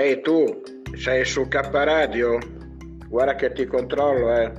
[0.00, 0.62] Ehi tu,
[0.96, 2.38] sei su K Radio?
[3.06, 4.52] Guarda che ti controllo, eh.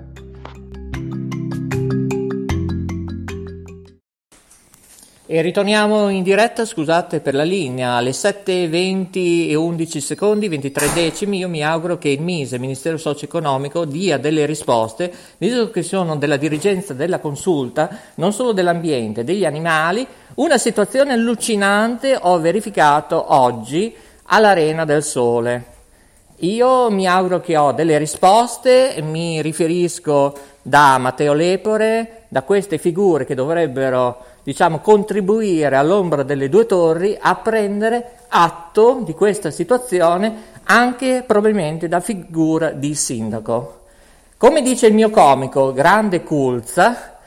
[5.25, 11.39] E ritorniamo in diretta, scusate per la linea, alle 7.20 e 11 secondi, 23 decimi.
[11.39, 16.17] Io mi auguro che il MISE, il Ministero Socio-Economico, dia delle risposte, visto che sono
[16.17, 20.05] della dirigenza della consulta, non solo dell'ambiente, degli animali.
[20.35, 23.95] Una situazione allucinante ho verificato oggi
[24.33, 25.65] all'Arena del Sole.
[26.37, 33.25] Io mi auguro che ho delle risposte, mi riferisco da Matteo Lepore, da queste figure
[33.25, 41.23] che dovrebbero diciamo, contribuire all'ombra delle due torri a prendere atto di questa situazione anche
[41.27, 43.79] probabilmente da figura di sindaco.
[44.37, 47.19] Come dice il mio comico, grande Culza,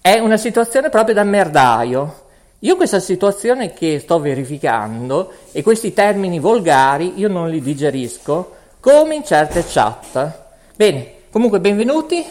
[0.00, 2.22] è una situazione proprio da merdaio.
[2.64, 9.16] Io questa situazione che sto verificando e questi termini volgari io non li digerisco come
[9.16, 10.32] in certe chat.
[10.74, 12.24] Bene, comunque benvenuti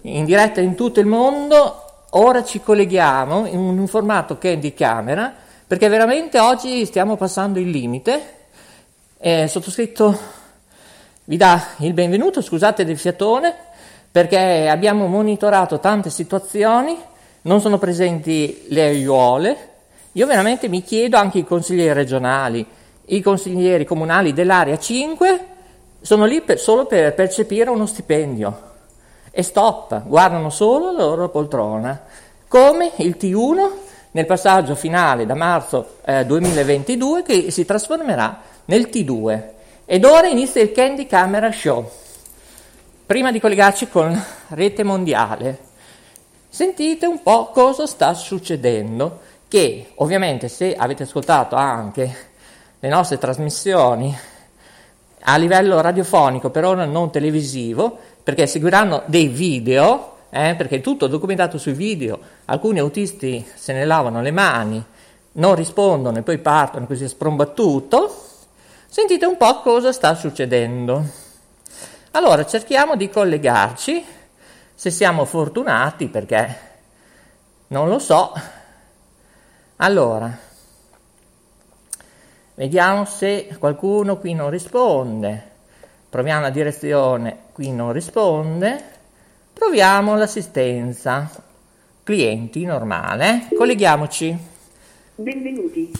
[0.00, 4.74] in diretta in tutto il mondo ora ci colleghiamo in un formato che è di
[4.74, 5.32] camera,
[5.64, 8.34] perché veramente oggi stiamo passando il limite.
[9.16, 10.18] Eh, sottoscritto
[11.26, 13.54] vi dà il benvenuto, scusate del fiatone,
[14.10, 16.96] perché abbiamo monitorato tante situazioni,
[17.42, 19.67] non sono presenti le aiuole.
[20.18, 22.66] Io veramente mi chiedo anche i consiglieri regionali,
[23.04, 25.46] i consiglieri comunali dell'area 5
[26.00, 28.62] sono lì per, solo per percepire uno stipendio
[29.30, 32.02] e stop, guardano solo la loro poltrona,
[32.48, 33.70] come il T1
[34.10, 39.42] nel passaggio finale da marzo eh, 2022 che si trasformerà nel T2.
[39.84, 41.88] Ed ora inizia il Candy Camera Show.
[43.06, 45.58] Prima di collegarci con rete mondiale,
[46.48, 52.26] sentite un po' cosa sta succedendo, che ovviamente se avete ascoltato anche
[52.78, 54.16] le nostre trasmissioni
[55.20, 61.06] a livello radiofonico, per ora non televisivo, perché seguiranno dei video, eh, perché è tutto
[61.06, 64.84] documentato sui video, alcuni autisti se ne lavano le mani,
[65.32, 68.14] non rispondono e poi partono così a sprombattuto,
[68.86, 71.04] sentite un po' cosa sta succedendo.
[72.12, 74.04] Allora cerchiamo di collegarci,
[74.74, 76.58] se siamo fortunati, perché
[77.68, 78.32] non lo so.
[79.80, 80.36] Allora,
[82.56, 85.42] vediamo se qualcuno qui non risponde.
[86.10, 88.82] Proviamo la direzione, qui non risponde.
[89.52, 91.30] Proviamo l'assistenza.
[92.02, 93.46] Clienti, normale.
[93.56, 94.36] Colleghiamoci.
[95.14, 95.92] Benvenuti.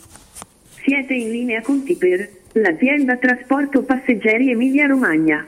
[0.82, 5.46] Siete in linea con Tiper, l'azienda trasporto passeggeri Emilia Romagna.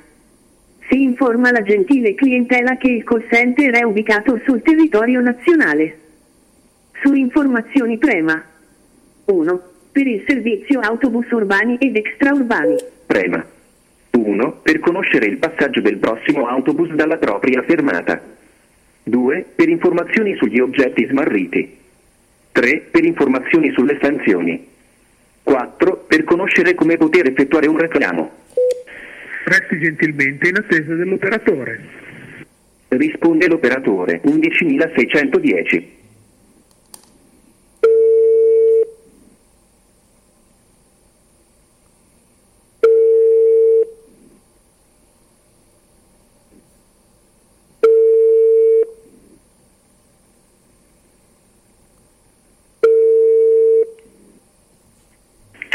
[0.89, 6.10] Si informa la gentile clientela che il call center è ubicato sul territorio nazionale.
[7.03, 8.45] Su informazioni prema
[9.25, 9.63] 1.
[9.91, 12.77] Per il servizio autobus urbani ed extraurbani.
[13.07, 13.43] Prema
[14.11, 14.61] 1.
[14.63, 18.21] Per conoscere il passaggio del prossimo autobus dalla propria fermata.
[19.05, 19.47] 2.
[19.55, 21.75] Per informazioni sugli oggetti smarriti.
[22.53, 22.89] 3.
[22.91, 24.67] Per informazioni sulle sanzioni.
[25.43, 26.05] 4.
[26.07, 28.31] Per conoscere come poter effettuare un reclamo.
[29.45, 31.81] Resti gentilmente in attesa dell'operatore.
[32.89, 36.00] Risponde l'operatore 11610.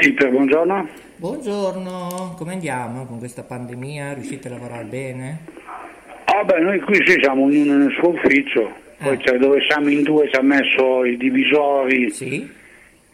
[0.05, 0.87] Peter, buongiorno.
[1.15, 4.13] Buongiorno, come andiamo con questa pandemia?
[4.13, 5.39] Riuscite a lavorare bene?
[6.25, 9.19] Ah beh, noi qui sì, siamo ognuno nel suo ufficio, poi Eh.
[9.25, 12.47] cioè, dove siamo in due ci ha messo i divisori Sì.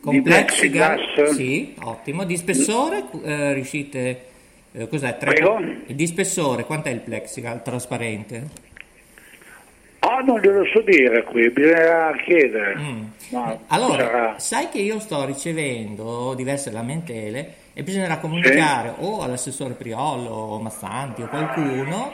[0.01, 1.29] Con di plexiglass.
[1.33, 2.25] Sì, ottimo.
[2.25, 4.21] Di spessore eh, riuscite...
[4.73, 5.15] eh, cos'è?
[5.17, 5.61] Tre- Prego?
[5.85, 8.43] Di spessore, quant'è il plexigal trasparente?
[10.21, 12.75] Ah, non glielo so dire qui, bisogna chiedere.
[12.77, 13.03] Mm.
[13.29, 19.73] Ma Allora, sarà- sai che io sto ricevendo diverse lamentele e bisognerà comunicare o all'assessore
[19.73, 22.11] Priolo o Mazzanti o qualcuno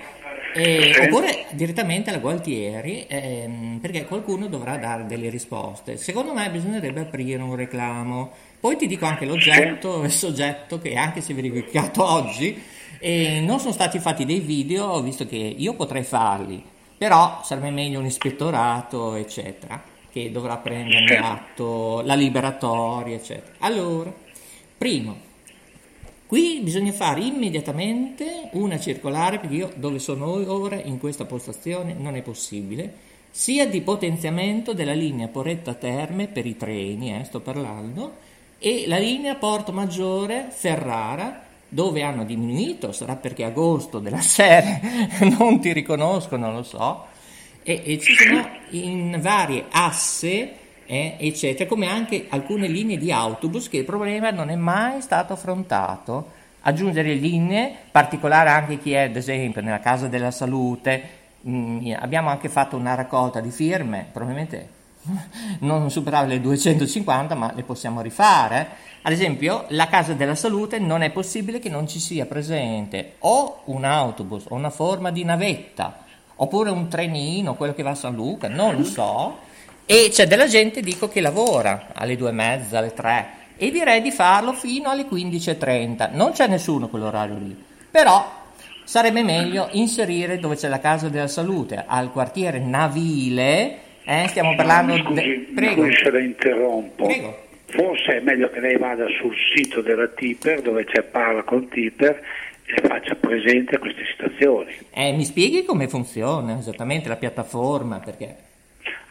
[0.54, 1.02] Eh, Sì.
[1.02, 5.98] Oppure direttamente alla Gualtieri, ehm, perché qualcuno dovrà dare delle risposte.
[5.98, 8.32] Secondo me bisognerebbe aprire un reclamo.
[8.60, 12.60] Poi ti dico anche l'oggetto e il soggetto che anche si è verificato oggi.
[13.00, 16.64] E non sono stati fatti dei video, visto che io potrei farli,
[16.98, 21.16] però sarebbe meglio un ispettorato, eccetera, che dovrà prenderne Sì.
[21.16, 23.54] atto, la liberatoria, eccetera.
[23.60, 24.12] Allora,
[24.78, 25.26] primo,
[26.28, 32.16] Qui bisogna fare immediatamente una circolare, perché io dove sono ora in questa postazione non
[32.16, 32.94] è possibile,
[33.32, 38.16] sia di potenziamento della linea Poretta Terme per i treni, eh, sto parlando,
[38.60, 44.80] e la linea Porto Maggiore Ferrara, dove hanno diminuito, sarà perché agosto della serie
[45.38, 47.06] non ti riconoscono, lo so,
[47.64, 50.54] e, e ci sono in varie asse,
[50.86, 55.34] eh, eccetera, come anche alcune linee di autobus che il problema non è mai stato
[55.34, 56.36] affrontato.
[56.62, 61.10] Aggiungere linee, particolare anche chi è ad esempio nella Casa della Salute,
[61.48, 64.77] mm, abbiamo anche fatto una raccolta di firme, probabilmente
[65.60, 68.86] non superare le 250, ma le possiamo rifare.
[69.02, 73.62] Ad esempio, la Casa della Salute non è possibile che non ci sia presente o
[73.66, 76.04] un autobus o una forma di navetta,
[76.36, 79.38] oppure un trenino, quello che va a San Luca, non lo so.
[79.86, 84.02] E c'è della gente, dico, che lavora alle due e mezza, alle tre, e direi
[84.02, 86.10] di farlo fino alle 15.30.
[86.12, 88.30] Non c'è nessuno quell'orario lì, però
[88.84, 94.94] sarebbe meglio inserire dove c'è la Casa della Salute, al quartiere Navile, eh, stiamo parlando...
[94.94, 95.84] Mi de- scusi, Prego.
[95.84, 97.06] scusi se la interrompo.
[97.06, 97.46] Prego.
[97.66, 102.24] Forse è meglio che lei vada sul sito della Tipper, dove c'è Parla con Tipper,
[102.66, 104.74] e faccia presente queste situazioni.
[104.92, 108.00] Eh, mi spieghi come funziona esattamente la piattaforma?
[108.00, 108.36] Perché...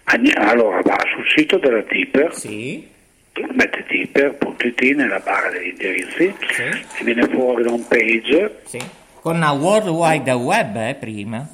[0.04, 2.88] Allora va sul sito della Tipper, Sì,
[3.52, 6.62] mette tipper.it nella barra degli indirizzi Sì.
[6.62, 8.78] e viene fuori da un page sì.
[9.20, 11.46] Con una World Wide Web, eh, prima.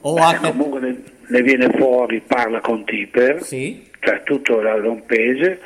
[0.00, 5.02] O Beh, comunque ne, ne viene fuori parla con Tipper Sì, cioè tutto la home
[5.06, 5.60] page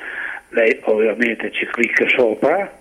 [0.50, 2.72] lei ovviamente ci clicca sopra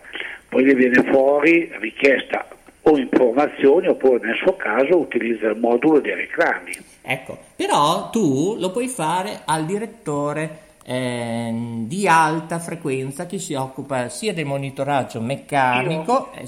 [0.49, 2.47] poi le viene fuori richiesta
[2.83, 6.71] o informazioni oppure nel suo caso utilizza il modulo dei reclami
[7.01, 7.37] ecco.
[7.55, 14.33] Però tu lo puoi fare al direttore ehm, di alta frequenza che si occupa sia
[14.33, 16.47] del monitoraggio meccanico, eh,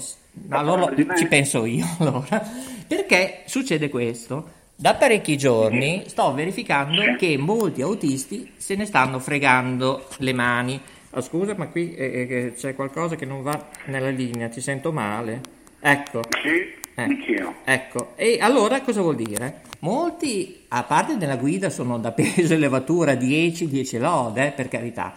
[0.94, 1.16] di me?
[1.16, 2.42] ci penso io allora,
[2.86, 4.58] perché succede questo.
[4.80, 10.80] Da parecchi giorni sto verificando che molti autisti se ne stanno fregando le mani.
[11.10, 14.90] Oh, scusa, ma qui eh, eh, c'è qualcosa che non va nella linea, ti sento
[14.90, 15.42] male.
[15.80, 16.22] Ecco.
[16.42, 19.60] sì Eh, anch'io Ecco, e allora cosa vuol dire?
[19.80, 24.68] Molti, a parte nella guida, sono da peso e levatura 10, 10 lode, eh, per
[24.68, 25.12] carità.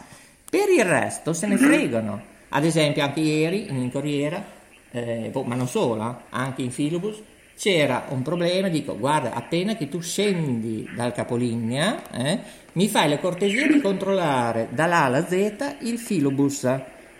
[0.50, 2.21] Per il resto se ne fregano.
[2.50, 4.44] Ad esempio, anche ieri in Corriera,
[4.92, 7.21] eh, boh, ma non solo, eh, anche in Filobus,
[7.55, 12.39] c'era un problema, dico, guarda, appena che tu scendi dal capolinea, eh,
[12.73, 16.67] mi fai la cortesia di controllare dall'A alla Z il filobus,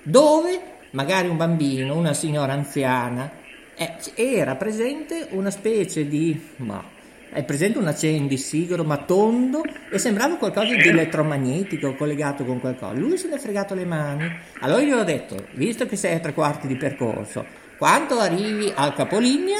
[0.02, 0.60] dove
[0.92, 3.32] magari un bambino, una signora anziana,
[3.76, 6.40] eh, era presente una specie di...
[6.58, 6.92] ma
[7.34, 12.94] è presente un accendisigaro ma tondo e sembrava qualcosa di elettromagnetico collegato con qualcosa.
[12.94, 14.32] Lui se ne è fregato le mani.
[14.60, 17.44] Allora io gli ho detto, visto che sei a tre quarti di percorso,
[17.80, 19.58] quando arrivi al capolinea,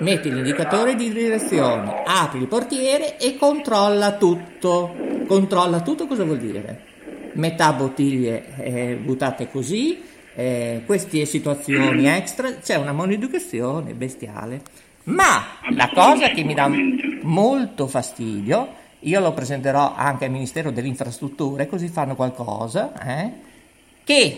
[0.00, 4.94] metti l'indicatore di direzione, apri il portiere e controlla tutto.
[5.26, 6.84] Controlla tutto cosa vuol dire?
[7.32, 10.02] Metà bottiglie eh, buttate così,
[10.34, 14.62] eh, queste situazioni extra, c'è una maleducazione bestiale.
[15.04, 16.68] Ma la cosa che mi dà
[17.22, 18.68] molto fastidio,
[19.00, 23.30] io lo presenterò anche al Ministero delle Infrastrutture, così fanno qualcosa, eh,
[24.04, 24.36] che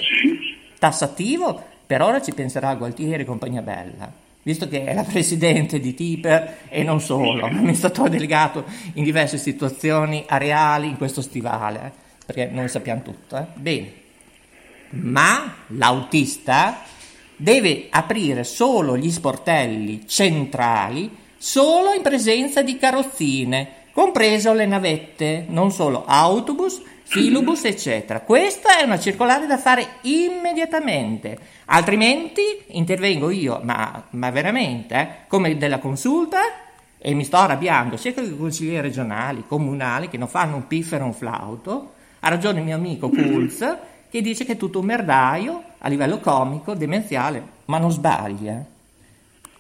[0.79, 5.95] tassativo per ora ci penserà Gualtieri e compagnia bella, visto che è la presidente di
[5.95, 8.65] Tiper e non solo, amministratore delegato
[8.95, 11.93] in diverse situazioni areali in questo stivale, eh,
[12.25, 13.37] perché noi sappiamo tutto.
[13.37, 13.47] eh.
[13.55, 13.93] Bene,
[14.91, 16.83] ma l'autista
[17.37, 25.71] deve aprire solo gli sportelli centrali solo in presenza di carrozzine, compreso le navette, non
[25.71, 28.21] solo autobus, filobus, eccetera.
[28.21, 35.57] Questa è una circolare da fare immediatamente, altrimenti intervengo io, ma, ma veramente, eh, come
[35.57, 36.39] della consulta,
[36.99, 41.05] e mi sto arrabbiando sia con i consiglieri regionali, comunali, che non fanno un piffero
[41.05, 43.77] e un flauto, ha ragione il mio amico Pulz,
[44.11, 48.63] che dice che è tutto un merdaio a livello comico, demenziale, ma non sbaglia.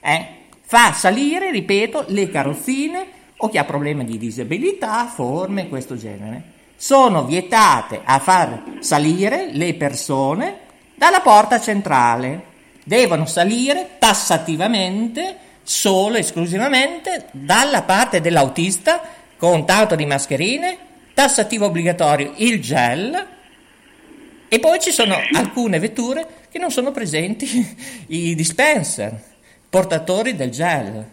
[0.00, 0.26] Eh?
[0.60, 3.06] Fa salire, ripeto, le carrozzine
[3.38, 6.56] o chi ha problemi di disabilità, forme, questo genere.
[6.80, 10.58] Sono vietate a far salire le persone
[10.94, 12.44] dalla porta centrale.
[12.84, 19.02] Devono salire tassativamente solo esclusivamente dalla parte dell'autista
[19.36, 20.78] con tanto di mascherine,
[21.14, 23.26] tassativo obbligatorio il gel
[24.46, 29.20] e poi ci sono alcune vetture che non sono presenti i dispenser,
[29.68, 31.06] portatori del gel.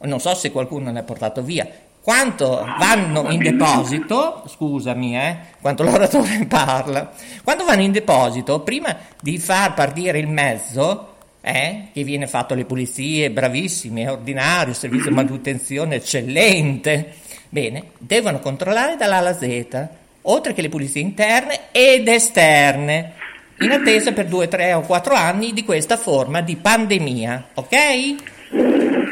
[0.00, 1.66] Non so se qualcuno ne ha portato via.
[2.04, 7.10] Quanto vanno in deposito, scusami, eh, quanto l'oratore parla,
[7.42, 12.66] quando vanno in deposito, prima di far partire il mezzo, eh, che viene fatto alle
[12.66, 17.14] pulizie, bravissimi, è ordinario, servizio di manutenzione eccellente,
[17.48, 19.88] bene, devono controllare dall'A alla Z,
[20.20, 23.12] oltre che le pulizie interne ed esterne,
[23.60, 28.14] in attesa per due, tre o quattro anni di questa forma di pandemia, ok?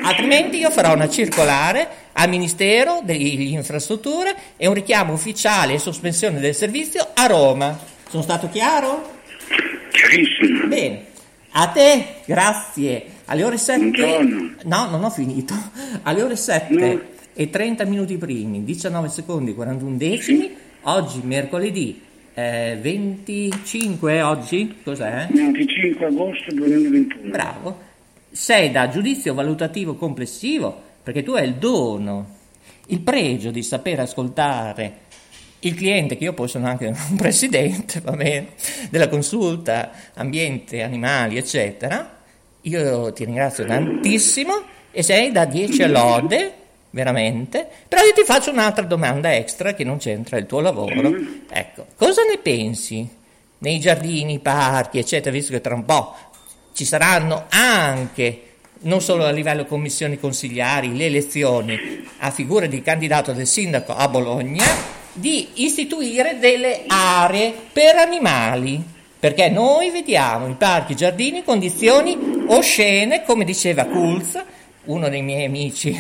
[0.03, 6.41] Altrimenti io farò una circolare al Ministero delle Infrastrutture e un richiamo ufficiale e sospensione
[6.41, 7.79] del servizio a Roma.
[8.09, 9.11] Sono stato chiaro?
[9.91, 10.67] Chiarissimo.
[10.67, 11.05] Bene.
[11.53, 13.05] A te, grazie.
[13.27, 13.79] Alle ore 7.
[13.79, 14.55] Buongiorno.
[14.65, 15.55] No, non ho finito.
[16.03, 17.01] Alle ore 7 No.
[17.35, 20.55] e 30 minuti primi, 19 secondi 41 decimi.
[20.83, 22.01] Oggi mercoledì
[22.35, 24.77] eh, 25 oggi?
[24.83, 25.29] Cos'è?
[25.31, 27.31] 25 agosto 2021.
[27.31, 27.79] Bravo.
[28.31, 32.39] Sei da giudizio valutativo complessivo perché tu hai il dono,
[32.87, 35.01] il pregio di saper ascoltare
[35.61, 38.49] il cliente, che io poi sono anche un presidente, va bene,
[38.91, 42.21] della consulta ambiente, animali, eccetera.
[42.63, 46.53] Io ti ringrazio tantissimo e sei da 10 lode,
[46.91, 47.67] veramente.
[47.89, 51.13] Però io ti faccio un'altra domanda extra che non c'entra il tuo lavoro.
[51.51, 53.09] Ecco, cosa ne pensi
[53.59, 56.15] nei giardini, parchi, eccetera, visto che tra un po'
[56.73, 58.52] ci saranno anche
[58.83, 61.79] non solo a livello commissioni consigliari, le elezioni
[62.19, 64.65] a figura di candidato del sindaco a Bologna,
[65.13, 68.91] di istituire delle aree per animali.
[69.19, 74.43] Perché noi vediamo in parchi, giardini, condizioni oscene, come diceva Kulz,
[74.87, 75.97] uno dei miei amici,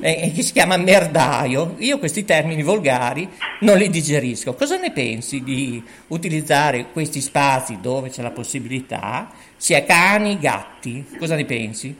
[0.00, 1.76] eh, che si chiama merdaio.
[1.78, 3.26] Io questi termini volgari
[3.60, 4.54] non li digerisco.
[4.54, 11.02] Cosa ne pensi di utilizzare questi spazi dove c'è la possibilità, sia cani, gatti?
[11.18, 11.96] Cosa ne pensi?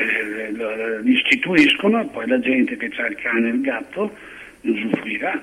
[0.00, 4.10] Eh, li istituiscono poi la gente che ha il cane e il gatto
[4.62, 5.40] ne usufruirà.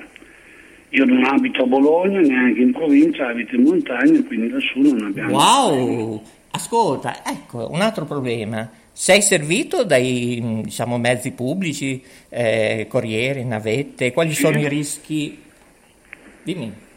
[0.89, 5.35] Io non abito a Bologna, neanche in provincia, abito in montagna, quindi lassù non abbiamo...
[5.35, 6.23] Wow!
[6.51, 8.67] Ascolta, ecco, un altro problema.
[8.91, 14.11] Sei servito dai diciamo, mezzi pubblici, eh, corriere, navette?
[14.11, 15.37] Quali sono i rischi?
[16.41, 16.87] Dimmi.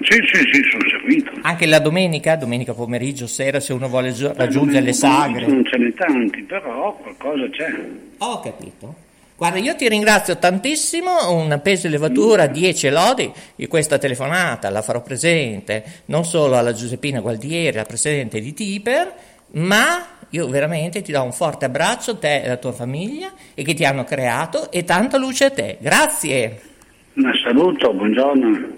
[0.00, 1.32] Sì, sì, sì, sono servito.
[1.42, 5.46] Anche la domenica, domenica pomeriggio, sera, se uno vuole raggiungere le sagre.
[5.46, 7.74] Non ce n'è tanti, però qualcosa c'è.
[8.18, 8.94] Ho capito.
[9.36, 14.80] Guarda, io ti ringrazio tantissimo, un peso e levatura, 10 lodi di questa telefonata, la
[14.80, 19.12] farò presente non solo alla Giuseppina Gualdieri, la presidente di Tiper,
[19.52, 23.62] ma io veramente ti do un forte abbraccio a te e alla tua famiglia e
[23.62, 25.76] che ti hanno creato e tanta luce a te.
[25.80, 26.60] Grazie.
[27.12, 28.75] Un saluto, buongiorno.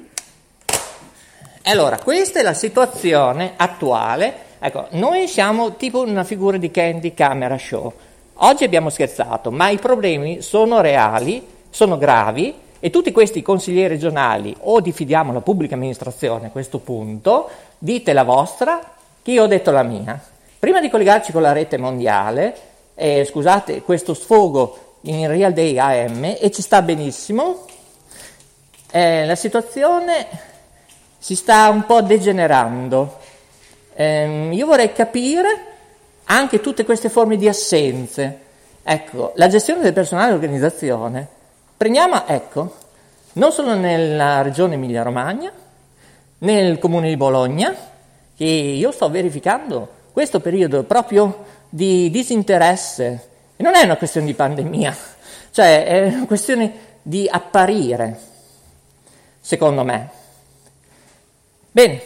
[1.68, 4.34] Allora, questa è la situazione attuale.
[4.58, 7.92] Ecco, noi siamo tipo una figura di Candy Camera Show.
[8.37, 14.56] Oggi abbiamo scherzato, ma i problemi sono reali, sono gravi e tutti questi consiglieri regionali
[14.60, 18.80] o diffidiamo la pubblica amministrazione a questo punto, dite la vostra,
[19.20, 20.18] che io ho detto la mia.
[20.58, 22.56] Prima di collegarci con la rete mondiale,
[22.94, 27.66] eh, scusate questo sfogo in Real Day AM e ci sta benissimo,
[28.90, 30.48] eh, la situazione
[31.18, 33.18] si sta un po' degenerando.
[33.94, 35.66] Ehm, io vorrei capire
[36.25, 38.46] anche tutte queste forme di assenze.
[38.82, 41.28] Ecco, la gestione del personale e l'organizzazione.
[41.76, 42.75] Prendiamo, ecco,
[43.34, 45.52] non solo nella regione Emilia-Romagna,
[46.38, 47.75] nel comune di Bologna,
[48.37, 53.28] che io sto verificando questo periodo proprio di disinteresse.
[53.56, 54.96] E non è una questione di pandemia,
[55.50, 56.72] cioè è una questione
[57.02, 58.18] di apparire,
[59.40, 60.10] secondo me.
[61.78, 62.02] Bene,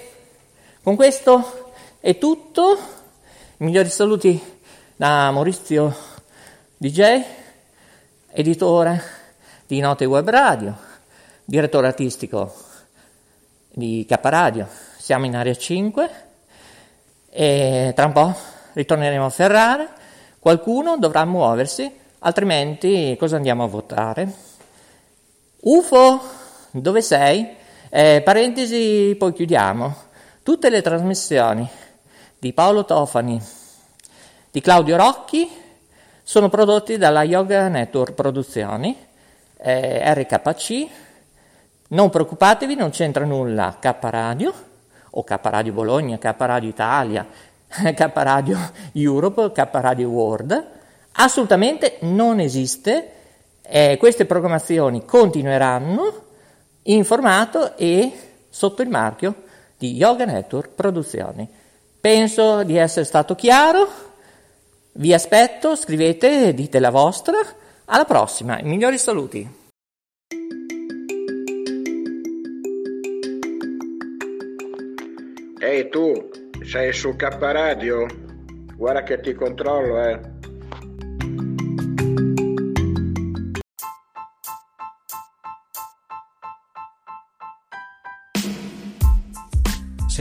[0.83, 2.79] con questo è tutto.
[3.57, 4.39] Migliori saluti
[4.95, 5.97] da Maurizio
[6.77, 7.23] DJ,
[8.33, 9.03] editore
[9.67, 10.77] di Note Web Radio,
[11.47, 12.55] direttore artistico
[13.71, 14.69] di K Radio.
[14.99, 16.11] Siamo in area 5
[17.31, 18.37] e tra un po'
[18.75, 19.91] ritorneremo a Ferrara.
[20.39, 24.35] Qualcuno dovrà muoversi, altrimenti cosa andiamo a votare?
[25.61, 26.21] UFO,
[26.73, 27.61] dove sei?
[27.95, 29.95] Eh, parentesi, poi chiudiamo.
[30.43, 31.69] Tutte le trasmissioni
[32.39, 33.39] di Paolo Tofani,
[34.51, 35.47] di Claudio Rocchi,
[36.23, 38.97] sono prodotti dalla Yoga Network Produzioni,
[39.59, 40.87] eh, RKC.
[41.89, 44.55] Non preoccupatevi, non c'entra nulla K Radio
[45.11, 47.27] o K Radio Bologna, K Radio Italia,
[47.69, 48.59] K Radio
[48.93, 50.67] Europe, K Radio World,
[51.13, 53.13] assolutamente non esiste.
[53.61, 56.31] Eh, queste programmazioni continueranno
[56.85, 58.13] in formato e
[58.49, 59.43] sotto il marchio
[59.77, 61.49] di Yoga Network Produzioni.
[62.01, 63.89] Penso di essere stato chiaro,
[64.95, 67.39] vi aspetto, scrivete, dite la vostra,
[67.85, 69.61] alla prossima, i migliori saluti.
[75.61, 76.31] Ehi tu,
[76.65, 78.07] sei su K Radio?
[78.77, 80.32] Guarda che ti controllo, eh.